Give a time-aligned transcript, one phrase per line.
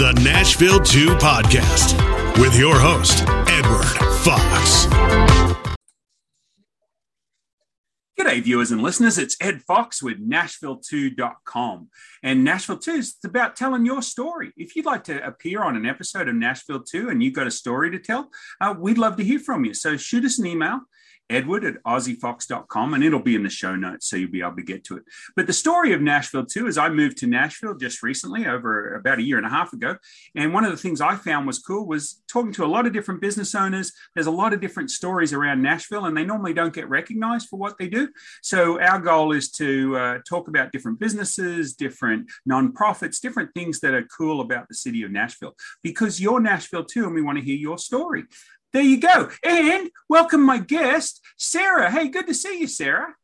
[0.00, 1.92] the Nashville 2 podcast
[2.40, 3.84] with your host, Edward
[4.22, 4.86] Fox.
[8.18, 9.18] G'day, viewers and listeners.
[9.18, 11.90] It's Ed Fox with Nashville2.com.
[12.22, 14.54] And Nashville 2 is about telling your story.
[14.56, 17.50] If you'd like to appear on an episode of Nashville 2 and you've got a
[17.50, 19.74] story to tell, uh, we'd love to hear from you.
[19.74, 20.80] So shoot us an email
[21.30, 24.62] edward at aussiefox.com and it'll be in the show notes so you'll be able to
[24.62, 25.04] get to it.
[25.36, 29.18] But the story of nashville too is i moved to nashville just recently over about
[29.18, 29.96] a year and a half ago.
[30.34, 32.92] And one of the things i found was cool was talking to a lot of
[32.92, 33.92] different business owners.
[34.14, 37.58] There's a lot of different stories around nashville and they normally don't get recognized for
[37.58, 38.08] what they do.
[38.42, 43.94] So our goal is to uh, talk about different businesses different nonprofits different things that
[43.94, 45.54] are cool about the city of nashville.
[45.82, 48.24] Because you're nashville too and we want to hear your story
[48.72, 49.30] there you go.
[49.42, 51.90] And welcome my guest, Sarah.
[51.90, 53.14] Hey, good to see you, Sarah.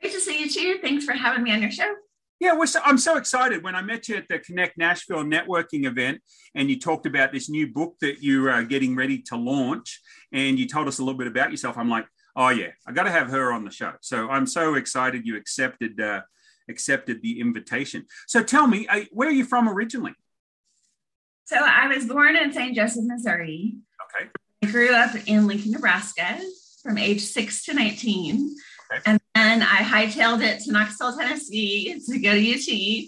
[0.00, 0.78] Great to see you too.
[0.80, 1.94] Thanks for having me on your show.
[2.38, 3.62] Yeah, so, I'm so excited.
[3.62, 6.20] When I met you at the Connect Nashville networking event,
[6.56, 10.00] and you talked about this new book that you are getting ready to launch,
[10.32, 13.04] and you told us a little bit about yourself, I'm like, oh yeah, I got
[13.04, 13.92] to have her on the show.
[14.00, 16.22] So I'm so excited you accepted uh,
[16.68, 18.06] accepted the invitation.
[18.26, 20.14] So tell me, uh, where are you from originally?
[21.44, 22.74] So I was born in St.
[22.74, 23.76] Joseph, Missouri.
[24.62, 26.40] I grew up in Lincoln, Nebraska
[26.82, 28.54] from age six to 19.
[28.92, 29.02] Okay.
[29.06, 33.04] And then I hightailed it to Knoxville, Tennessee to go to UT.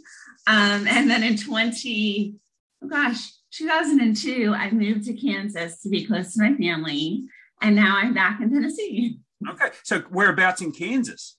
[0.47, 2.35] Um, and then in 20,
[2.83, 7.25] oh gosh, 2002, I moved to Kansas to be close to my family.
[7.63, 9.19] And now I'm back in Tennessee.
[9.49, 9.69] Okay.
[9.83, 11.37] So whereabouts in Kansas?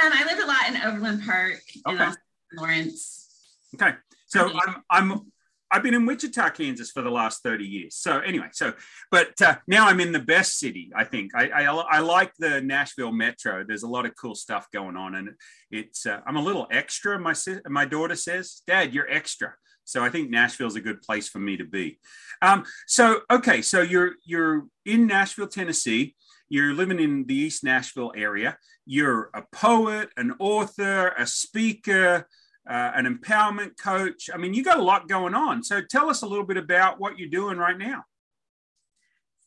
[0.00, 2.04] Um, I live a lot in Overland Park okay.
[2.04, 2.16] and
[2.56, 3.26] Lawrence.
[3.74, 3.94] Okay.
[4.26, 5.32] So I'm, I'm
[5.70, 7.96] I've been in Wichita, Kansas for the last 30 years.
[7.96, 8.72] So anyway, so,
[9.10, 11.32] but uh, now I'm in the best city, I think.
[11.34, 13.64] I, I, I, like the Nashville Metro.
[13.66, 15.14] There's a lot of cool stuff going on.
[15.14, 15.30] And
[15.70, 17.18] it's, uh, I'm a little extra.
[17.18, 17.34] My,
[17.68, 19.54] my daughter says, dad, you're extra.
[19.84, 21.98] So I think Nashville's a good place for me to be.
[22.42, 23.62] Um, so, okay.
[23.62, 26.14] So you're, you're in Nashville, Tennessee.
[26.48, 28.56] You're living in the East Nashville area.
[28.86, 32.26] You're a poet, an author, a speaker,
[32.68, 34.28] uh, an empowerment coach.
[34.32, 35.62] I mean, you got a lot going on.
[35.64, 38.04] So tell us a little bit about what you're doing right now.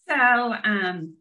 [0.10, 1.14] So, um,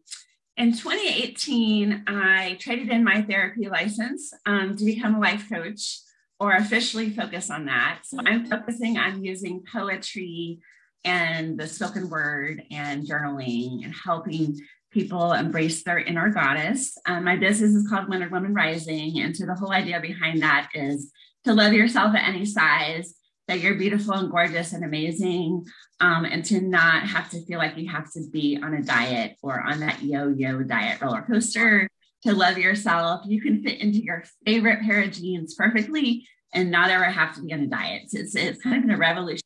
[0.57, 5.99] in 2018, I traded in my therapy license um, to become a life coach
[6.39, 7.99] or officially focus on that.
[8.03, 10.59] So, I'm focusing on using poetry
[11.05, 14.59] and the spoken word and journaling and helping
[14.91, 16.97] people embrace their inner goddess.
[17.05, 19.19] Um, my business is called Wonder Woman Rising.
[19.19, 21.11] And so, the whole idea behind that is
[21.45, 23.13] to love yourself at any size,
[23.47, 25.65] that you're beautiful and gorgeous and amazing,
[25.99, 29.37] um, and to not have to feel like you have to be on a diet
[29.41, 31.87] or on that yo yo diet roller coaster.
[32.23, 36.91] To love yourself, you can fit into your favorite pair of jeans perfectly and not
[36.91, 38.03] ever have to be on a diet.
[38.11, 39.41] It's, it's kind of a revolution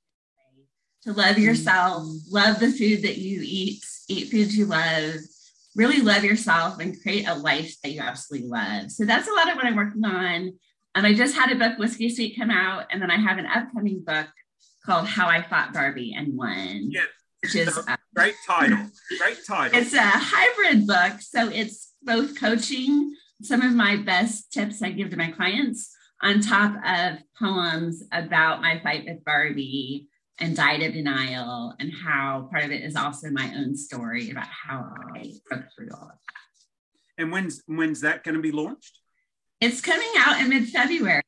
[1.06, 5.14] to love yourself, love the food that you eat, eat foods you love,
[5.76, 8.92] really love yourself and create a life that you absolutely love.
[8.92, 10.54] So that's a lot of what I'm working on.
[10.96, 13.46] And I just had a book, Whiskey Sweet, come out, and then I have an
[13.46, 14.28] upcoming book
[14.86, 16.90] called How I Fought Barbie and Won.
[16.90, 17.02] Yeah,
[17.44, 18.78] which is uh, great title.
[19.20, 19.78] Great title.
[19.78, 25.10] It's a hybrid book, so it's both coaching, some of my best tips I give
[25.10, 30.08] to my clients, on top of poems about my fight with Barbie
[30.40, 34.48] and diet of denial, and how part of it is also my own story about
[34.48, 37.22] how I broke through all of that.
[37.22, 39.00] And when's when's that going to be launched?
[39.62, 41.22] It's coming out in mid February.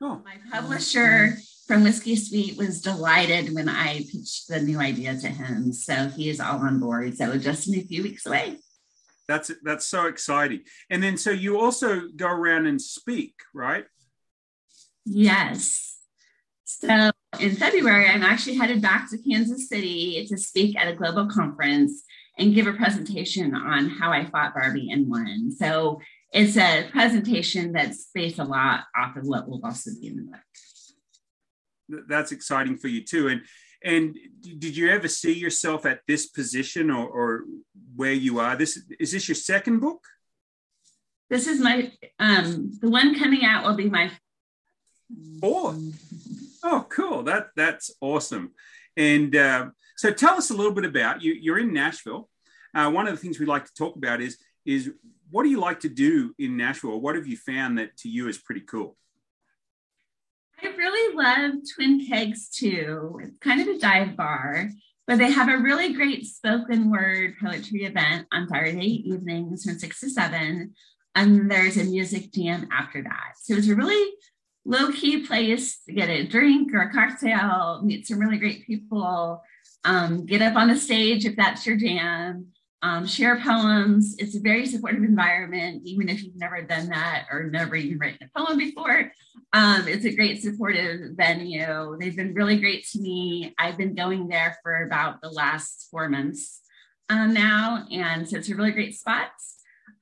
[0.00, 0.22] Oh.
[0.24, 1.36] My publisher
[1.66, 5.72] from Whiskey Sweet was delighted when I pitched the new idea to him.
[5.72, 7.16] So he is all on board.
[7.16, 8.58] So just in a few weeks away.
[9.26, 10.60] That's that's so exciting.
[10.90, 13.86] And then so you also go around and speak, right?
[15.06, 15.98] Yes.
[16.64, 17.10] So
[17.40, 22.04] in February, I'm actually headed back to Kansas City to speak at a global conference
[22.38, 25.50] and give a presentation on how I fought Barbie and won.
[25.50, 26.00] So
[26.34, 30.22] it's a presentation that's based a lot off of what will also be in the
[30.22, 32.06] book.
[32.08, 33.28] That's exciting for you too.
[33.28, 33.42] And
[33.84, 34.16] and
[34.58, 37.44] did you ever see yourself at this position or, or
[37.94, 38.56] where you are?
[38.56, 40.04] This is this your second book?
[41.30, 44.10] This is my um the one coming out will be my
[45.40, 45.78] fourth.
[46.64, 47.22] Oh, cool.
[47.22, 48.52] That that's awesome.
[48.96, 49.66] And uh,
[49.96, 51.32] so tell us a little bit about you.
[51.32, 52.28] You're in Nashville.
[52.74, 54.90] Uh, one of the things we like to talk about is is
[55.30, 57.00] what do you like to do in Nashville?
[57.00, 58.96] What have you found that to you is pretty cool?
[60.62, 63.18] I really love Twin Kegs too.
[63.22, 64.70] It's kind of a dive bar,
[65.06, 70.00] but they have a really great spoken word poetry event on Saturday evenings from six
[70.00, 70.74] to seven.
[71.14, 73.34] And there's a music jam after that.
[73.42, 74.12] So it's a really
[74.64, 79.42] low key place to get a drink or a cocktail, meet some really great people,
[79.84, 82.46] um, get up on the stage if that's your jam,
[82.84, 84.14] um, share poems.
[84.18, 88.28] It's a very supportive environment, even if you've never done that or never even written
[88.28, 89.10] a poem before.
[89.54, 91.96] Um, it's a great supportive venue.
[91.98, 93.54] They've been really great to me.
[93.58, 96.60] I've been going there for about the last four months
[97.08, 99.30] um, now, and so it's a really great spot.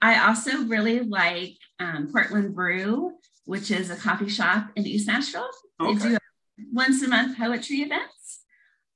[0.00, 3.12] I also really like um, Portland Brew,
[3.44, 5.48] which is a coffee shop in East Nashville.
[5.80, 5.94] Okay.
[5.94, 6.18] They do
[6.72, 8.40] once a month poetry events.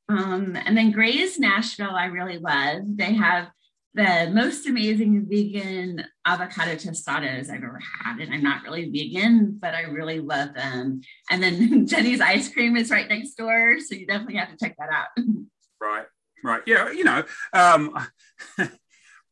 [0.09, 2.83] Um, and then Graze Nashville, I really love.
[2.85, 3.49] They have
[3.97, 8.19] the most amazing vegan avocado tostadas I've ever had.
[8.19, 11.01] And I'm not really vegan, but I really love them.
[11.31, 13.79] And then Jeni's ice cream is right next door.
[13.81, 15.25] So you definitely have to check that out.
[15.81, 16.05] Right,
[16.45, 16.63] right.
[16.67, 17.97] Yeah, you know, um,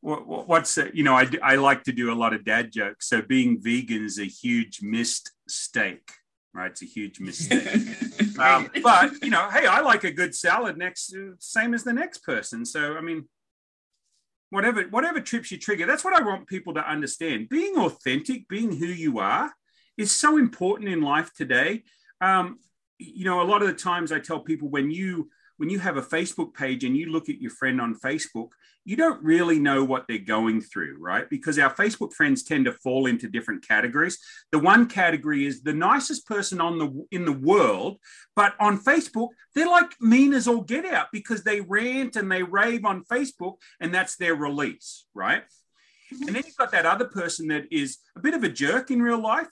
[0.00, 3.08] what's you know, I, I like to do a lot of dad jokes.
[3.08, 6.11] So being vegan is a huge missed mistake
[6.55, 6.70] right?
[6.70, 7.66] It's a huge mistake.
[8.38, 12.19] um, but you know, hey, I like a good salad next, same as the next
[12.19, 12.64] person.
[12.64, 13.25] So I mean,
[14.55, 17.49] whatever whatever trips you trigger that's what i want people to understand.
[17.49, 19.53] Being authentic being who you are
[19.99, 21.83] is so important in life today.
[22.21, 22.59] Um,
[22.99, 25.97] you know a lot of the times i tell people when you when you have
[25.97, 28.49] a Facebook page and you look at your friend on Facebook,
[28.85, 31.29] you don't really know what they're going through, right?
[31.31, 34.19] Because our Facebook friends tend to fall into different categories.
[34.53, 37.99] The one category is the nicest person on the in the world,
[38.37, 42.43] but on Facebook, they're like mean as all get out because they rant and they
[42.43, 45.45] rave on Facebook, and that's their release, right?
[46.11, 49.03] And then you've got that other person that is a bit of a jerk in
[49.03, 49.49] real life.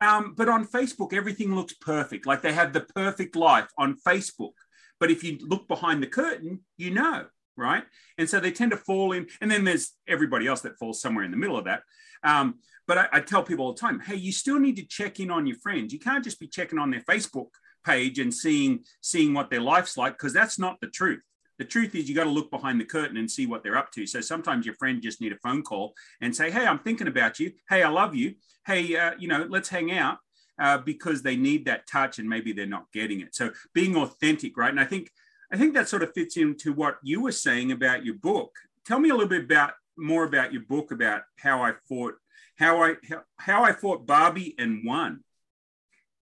[0.00, 2.26] Um, but on Facebook, everything looks perfect.
[2.26, 4.52] Like they have the perfect life on Facebook
[5.00, 7.26] but if you look behind the curtain, you know,
[7.56, 7.84] right?
[8.18, 9.26] And so they tend to fall in.
[9.40, 11.82] And then there's everybody else that falls somewhere in the middle of that.
[12.22, 12.56] Um,
[12.86, 15.30] but I, I tell people all the time, hey, you still need to check in
[15.30, 15.92] on your friends.
[15.92, 17.48] You can't just be checking on their Facebook
[17.86, 21.20] page and seeing seeing what their life's like because that's not the truth
[21.58, 23.92] the truth is you got to look behind the curtain and see what they're up
[23.92, 27.06] to so sometimes your friend just need a phone call and say hey i'm thinking
[27.06, 28.34] about you hey i love you
[28.66, 30.18] hey uh, you know let's hang out
[30.58, 33.34] uh, because they need that touch and maybe they're not getting it.
[33.34, 34.70] So being authentic, right?
[34.70, 35.10] And I think
[35.52, 38.52] I think that sort of fits into what you were saying about your book.
[38.84, 42.14] Tell me a little bit about more about your book about how I fought
[42.56, 45.22] how I how, how I fought Barbie and won.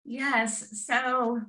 [0.05, 0.85] Yes.
[0.87, 1.41] So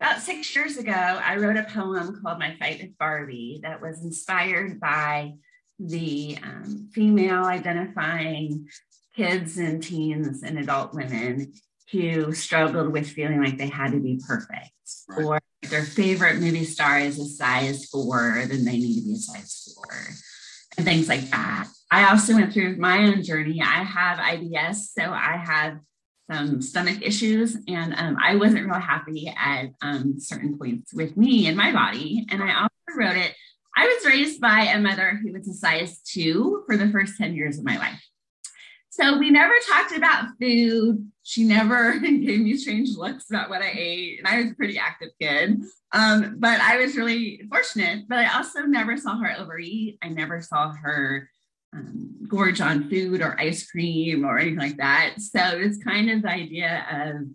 [0.00, 4.02] about six years ago, I wrote a poem called My Fight with Barbie that was
[4.04, 5.34] inspired by
[5.78, 8.68] the um, female identifying
[9.16, 11.52] kids and teens and adult women
[11.92, 14.72] who struggled with feeling like they had to be perfect
[15.08, 15.24] right.
[15.24, 15.40] or
[15.70, 19.74] their favorite movie star is a size four, then they need to be a size
[19.74, 20.06] four
[20.76, 21.68] and things like that.
[21.90, 23.60] I also went through my own journey.
[23.62, 25.78] I have IBS, so I have
[26.30, 31.46] some stomach issues, and um, I wasn't real happy at um, certain points with me
[31.46, 32.26] and my body.
[32.30, 33.34] And I also wrote it.
[33.76, 37.34] I was raised by a mother who was a size two for the first 10
[37.34, 38.02] years of my life.
[38.94, 41.10] So we never talked about food.
[41.24, 44.20] She never gave me strange looks about what I ate.
[44.20, 45.64] And I was a pretty active kid.
[45.90, 48.04] Um, but I was really fortunate.
[48.08, 49.98] But I also never saw her overeat.
[50.00, 51.28] I never saw her
[51.74, 55.14] um, gorge on food or ice cream or anything like that.
[55.18, 57.26] So it's kind of the idea of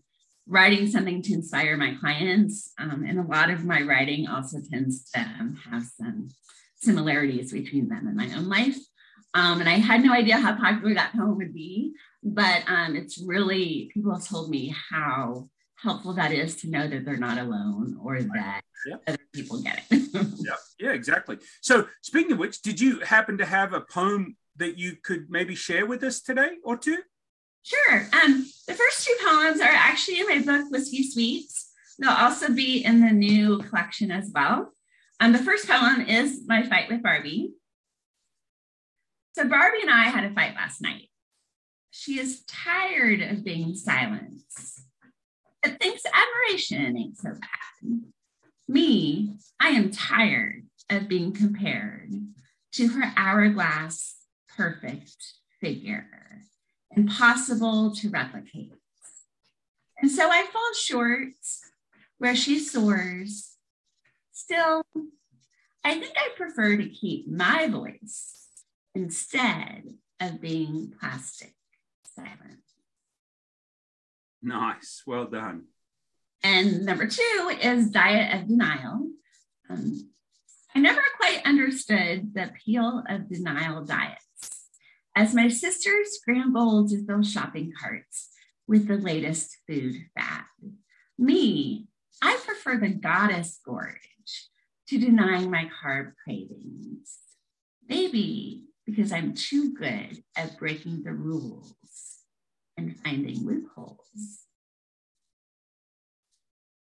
[0.47, 2.71] writing something to inspire my clients.
[2.79, 6.29] Um, and a lot of my writing also tends to have some
[6.77, 8.77] similarities between them and my own life.
[9.33, 11.93] Um, and I had no idea how popular that poem would be,
[12.23, 17.05] but um, it's really, people have told me how helpful that is to know that
[17.05, 18.61] they're not alone or that
[19.07, 20.09] other people get it.
[20.39, 21.37] yeah, yeah, exactly.
[21.61, 25.55] So, speaking of which, did you happen to have a poem that you could maybe
[25.55, 26.97] share with us today or two?
[27.63, 28.07] Sure.
[28.23, 31.71] Um, the first two poems are actually in my book, Whiskey Sweets.
[31.99, 34.73] They'll also be in the new collection as well.
[35.19, 37.51] Um, the first poem is My Fight with Barbie.
[39.33, 41.09] So Barbie and I had a fight last night.
[41.91, 44.81] She is tired of being silenced,
[45.63, 48.01] but thinks admiration ain't so bad.
[48.67, 52.11] Me, I am tired of being compared
[52.73, 54.15] to her hourglass
[54.55, 55.15] perfect
[55.61, 56.07] figure,
[56.95, 58.73] impossible to replicate.
[60.01, 61.33] And so I fall short
[62.17, 63.55] where she soars.
[64.31, 64.83] Still,
[65.83, 68.48] I think I prefer to keep my voice
[68.95, 69.83] instead
[70.19, 71.53] of being plastic
[72.15, 72.63] silent.
[74.41, 75.03] Nice.
[75.05, 75.65] Well done.
[76.43, 79.09] And number two is diet of denial.
[79.69, 80.09] Um,
[80.75, 84.69] I never quite understood the appeal of denial diets.
[85.15, 88.29] As my sisters scrambled to fill shopping carts,
[88.69, 90.43] with the latest food fad.
[91.17, 91.87] Me,
[92.21, 93.97] I prefer the goddess gorge
[94.87, 97.17] to denying my carb cravings.
[97.87, 101.73] Maybe because I'm too good at breaking the rules
[102.77, 104.45] and finding loopholes.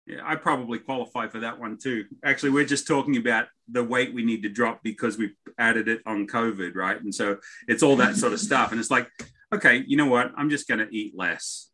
[0.06, 2.04] Yeah, I probably qualify for that one too.
[2.24, 6.02] Actually, we're just talking about the weight we need to drop because we've added it
[6.04, 7.00] on COVID, right?
[7.00, 8.70] And so it's all that sort of stuff.
[8.70, 9.08] And it's like,
[9.52, 10.32] okay, you know what?
[10.36, 11.70] I'm just going to eat less.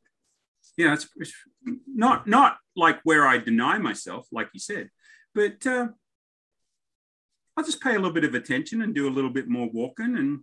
[0.76, 1.32] You know, it's, it's,
[1.86, 4.88] not not like where I deny myself, like you said,
[5.34, 5.88] but uh,
[7.60, 10.16] I'll just pay a little bit of attention and do a little bit more walking,
[10.16, 10.40] and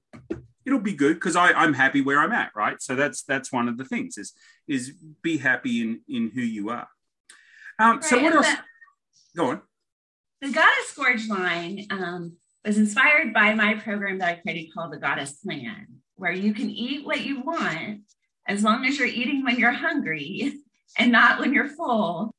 [0.67, 2.79] it'll be good because I'm happy where I'm at, right?
[2.79, 4.33] So that's that's one of the things is
[4.67, 4.93] is
[5.23, 6.87] be happy in in who you are.
[7.79, 8.45] Um, so what else?
[8.45, 8.57] The,
[9.35, 9.61] Go on.
[10.41, 14.99] The Goddess Gorge line um, was inspired by my program that I created called the
[14.99, 18.01] Goddess Plan, where you can eat what you want
[18.47, 20.53] as long as you're eating when you're hungry
[20.99, 22.31] and not when you're full.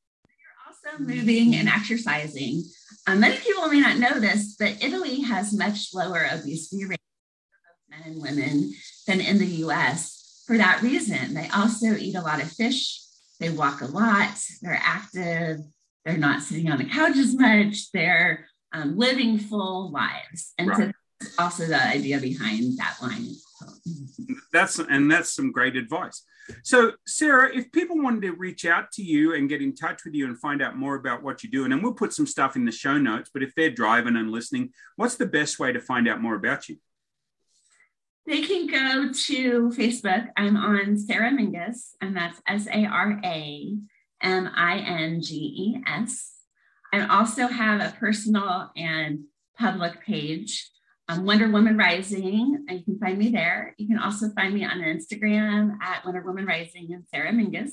[0.87, 2.63] Also moving and exercising.
[3.07, 7.03] Um, many people may not know this, but Italy has much lower obesity rates
[7.51, 8.73] for both men and women
[9.07, 10.43] than in the US.
[10.47, 13.09] For that reason, they also eat a lot of fish
[13.41, 15.61] they walk a lot, they're active,
[16.05, 20.53] they're not sitting on the couch as much, they're um, living full lives.
[20.59, 20.79] And right.
[20.79, 23.29] so that's also the idea behind that line.
[24.53, 26.25] That's and that's some great advice.
[26.63, 30.15] So, Sarah, if people wanted to reach out to you and get in touch with
[30.15, 32.65] you and find out more about what you're doing, and we'll put some stuff in
[32.65, 36.09] the show notes, but if they're driving and listening, what's the best way to find
[36.09, 36.77] out more about you?
[38.27, 40.29] They can go to Facebook.
[40.37, 43.77] I'm on Sarah Minges, and that's S A R A
[44.23, 46.35] M I N G E S.
[46.93, 49.25] I also have a personal and
[49.59, 50.71] public page,
[51.09, 53.75] um, Wonder Woman Rising, and you can find me there.
[53.79, 57.73] You can also find me on Instagram at Wonder Woman Rising and Sarah Minges.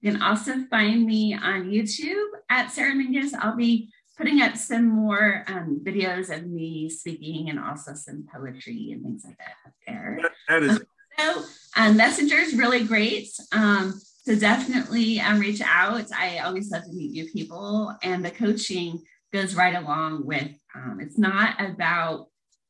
[0.00, 3.34] You can also find me on YouTube at Sarah Minges.
[3.38, 8.90] I'll be putting up some more um, videos of me speaking and also some poetry
[8.92, 10.18] and things like that up there.
[10.48, 10.80] that is.
[11.18, 11.42] so
[11.76, 13.28] um, Messenger is really great.
[13.52, 16.06] Um, so definitely um, reach out.
[16.12, 19.02] I always love to meet new people, and the coaching
[19.34, 20.50] goes right along with.
[20.74, 22.28] Um, it's not about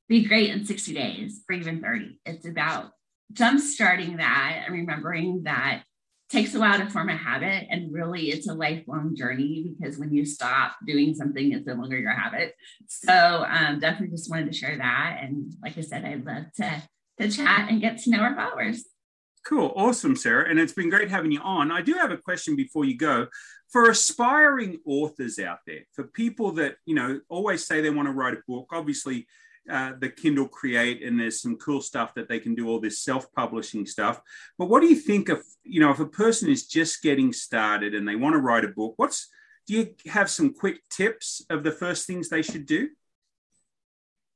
[0.08, 2.20] be great in 60 days or even 30.
[2.26, 2.90] It's about
[3.32, 5.82] jump starting that and remembering that
[6.30, 10.12] takes a while to form a habit and really it's a lifelong journey because when
[10.12, 12.54] you stop doing something it's no longer your habit.
[12.88, 15.20] So um, definitely just wanted to share that.
[15.22, 16.82] And like i said i'd love to
[17.20, 18.84] to chat and get to know our followers.
[19.46, 19.72] Cool.
[19.76, 20.48] Awesome sarah.
[20.48, 21.70] And it's been great having you on.
[21.70, 23.28] I do have a question before you go.
[23.70, 28.12] For aspiring authors out there for people that you know always say they want to
[28.12, 29.26] write a book obviously
[29.70, 33.00] uh, the Kindle Create, and there's some cool stuff that they can do all this
[33.00, 34.20] self-publishing stuff.
[34.58, 37.94] But what do you think of you know if a person is just getting started
[37.94, 38.94] and they want to write a book?
[38.96, 39.28] What's
[39.66, 42.90] do you have some quick tips of the first things they should do?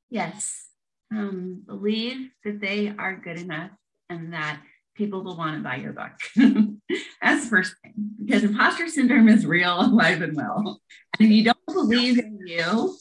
[0.09, 0.67] Yes,
[1.11, 3.71] um, believe that they are good enough
[4.09, 4.59] and that
[4.95, 6.11] people will want to buy your book.
[7.21, 7.93] That's the first thing,
[8.23, 10.81] because imposter syndrome is real, alive and well.
[11.17, 12.97] And if you don't believe in you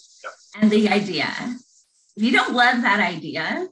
[0.60, 1.32] and the idea,
[2.18, 3.68] if you don't love that idea,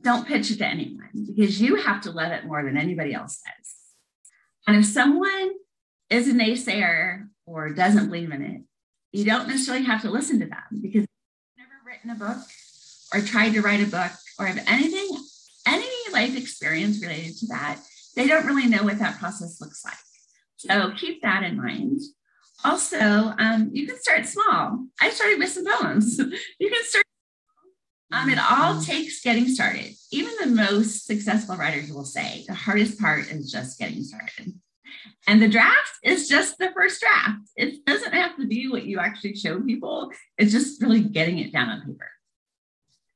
[0.00, 3.42] don't pitch it to anyone because you have to love it more than anybody else
[3.44, 3.74] does.
[4.66, 5.50] And if someone
[6.08, 8.62] is a naysayer or doesn't believe in it,
[9.12, 12.42] you don't necessarily have to listen to them because they've never written a book
[13.12, 15.06] or tried to write a book or have anything,
[15.68, 17.82] any life experience related to that.
[18.16, 19.94] They don't really know what that process looks like.
[20.56, 22.00] So keep that in mind.
[22.64, 24.86] Also, um, you can start small.
[25.02, 26.18] I started with some poems.
[26.58, 27.04] you can start
[28.12, 29.94] um, it all takes getting started.
[30.10, 34.52] Even the most successful writers will say the hardest part is just getting started.
[35.28, 37.48] And the draft is just the first draft.
[37.56, 41.52] It doesn't have to be what you actually show people, it's just really getting it
[41.52, 42.10] down on paper.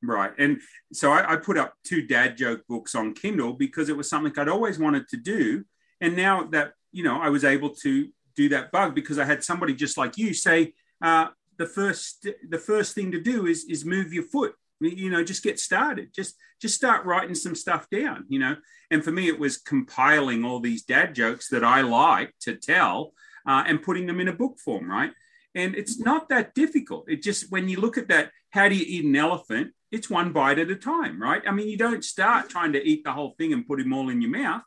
[0.02, 0.32] Right.
[0.38, 0.60] And
[0.92, 4.32] so I, I put up two dad joke books on Kindle because it was something
[4.36, 5.64] I'd always wanted to do.
[6.00, 9.42] And now that, you know, I was able to do that bug because I had
[9.42, 13.84] somebody just like you say, uh, the first the first thing to do is is
[13.84, 16.12] move your foot you know just get started.
[16.14, 18.56] Just just start writing some stuff down you know?
[18.90, 23.12] And for me it was compiling all these dad jokes that i like to tell
[23.46, 25.12] uh, and putting them in a book form right?
[25.56, 27.08] And it's not that difficult.
[27.08, 29.72] It just when you look at that how do you eat an elephant?
[29.90, 31.42] It's one bite at a time right?
[31.46, 34.08] I mean you don't start trying to eat the whole thing and put them all
[34.08, 34.62] in your mouth.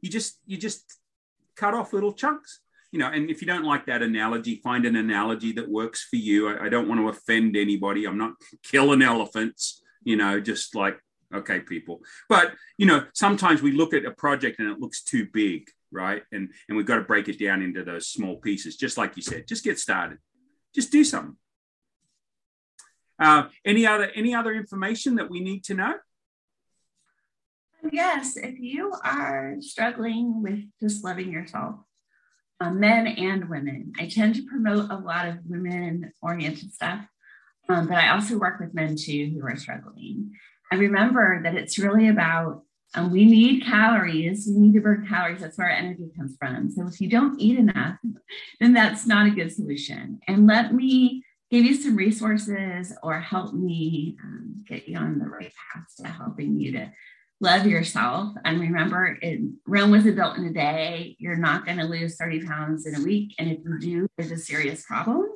[0.00, 0.98] You just you just
[1.54, 2.61] cut off little chunks
[2.92, 6.16] you know, and if you don't like that analogy, find an analogy that works for
[6.16, 6.48] you.
[6.48, 8.04] I, I don't want to offend anybody.
[8.04, 11.00] I'm not killing elephants, you know, just like,
[11.34, 12.02] okay, people.
[12.28, 16.22] But, you know, sometimes we look at a project and it looks too big right?
[16.32, 19.22] And and we've got to break it down into those small pieces, just like you
[19.22, 19.46] said.
[19.46, 20.18] Just get started.
[20.74, 21.36] Just do something.
[23.18, 25.94] Uh, any other any other information that we need to know?
[27.90, 31.76] Yes, if you are struggling with just loving yourself,
[32.62, 37.00] uh, men and women, I tend to promote a lot of women oriented stuff,
[37.68, 40.30] um, but I also work with men too who are struggling.
[40.70, 42.62] And remember that it's really about
[42.94, 44.46] um, we need calories.
[44.46, 45.40] We need to burn calories.
[45.40, 46.70] That's where our energy comes from.
[46.70, 47.96] So if you don't eat enough,
[48.60, 50.20] then that's not a good solution.
[50.28, 55.26] And let me give you some resources or help me um, get you on the
[55.26, 56.92] right path to helping you to
[57.42, 58.32] love yourself.
[58.44, 61.16] And remember, it, Rome wasn't built in a day.
[61.18, 63.34] You're not going to lose 30 pounds in a week.
[63.38, 65.26] And if you do, there's a serious problem.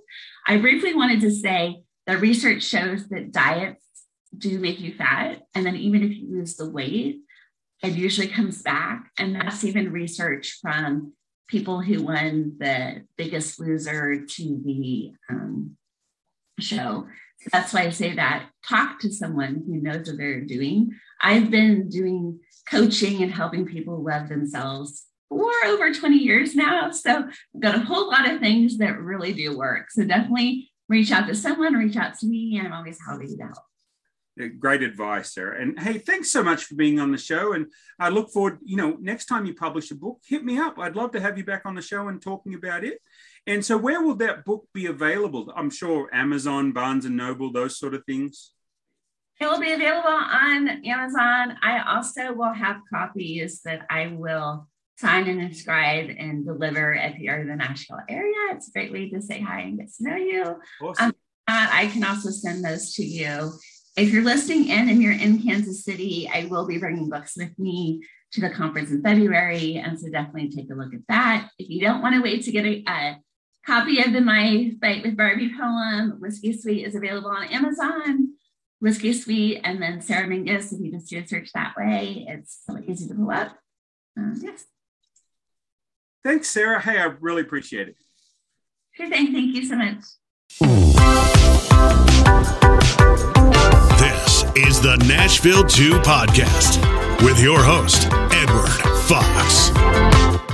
[0.46, 3.84] I briefly wanted to say the research shows that diets
[4.38, 5.42] do make you fat.
[5.54, 7.18] And then even if you lose the weight,
[7.82, 9.10] it usually comes back.
[9.18, 11.12] And that's even research from
[11.48, 15.76] people who won the biggest loser TV um,
[16.60, 17.08] show.
[17.52, 20.90] That's why I say that talk to someone who knows what they're doing.
[21.20, 26.90] I've been doing coaching and helping people love themselves for over 20 years now.
[26.90, 29.90] So I've got a whole lot of things that really do work.
[29.90, 34.58] So definitely reach out to someone, reach out to me, I'm always happy to help.
[34.58, 35.62] Great advice, Sarah.
[35.62, 37.54] And hey, thanks so much for being on the show.
[37.54, 37.66] And
[37.98, 40.78] I look forward, you know, next time you publish a book, hit me up.
[40.78, 43.00] I'd love to have you back on the show and talking about it.
[43.46, 45.52] And so, where will that book be available?
[45.54, 48.52] I'm sure Amazon, Barnes and Noble, those sort of things.
[49.40, 51.58] It will be available on Amazon.
[51.62, 54.66] I also will have copies that I will
[54.98, 58.34] sign and inscribe and deliver if you're in the Nashville area.
[58.52, 60.56] It's a great way to say hi and get to know you.
[60.80, 61.06] Awesome.
[61.06, 61.14] Um,
[61.48, 63.52] I can also send those to you
[63.96, 67.58] if you're listening in and you're in Kansas City, I will be bringing books with
[67.58, 69.76] me to the conference in February.
[69.76, 71.48] And so definitely take a look at that.
[71.58, 73.16] If you don't want to wait to get a, a
[73.66, 78.34] copy of the My Fight with Barbie poem, Whiskey Sweet is available on Amazon.
[78.80, 82.60] Whiskey Sweet and then Sarah Minges, if you just do a search that way, it's
[82.68, 83.58] really easy to pull up.
[84.16, 84.64] Um, yes.
[86.22, 86.80] Thanks, Sarah.
[86.80, 87.96] Hey, I really appreciate it.
[88.92, 89.32] Sure thing.
[89.32, 90.04] Thank you so much.
[93.98, 98.70] This is the Nashville 2 Podcast with your host, Edward
[99.06, 100.46] Fox.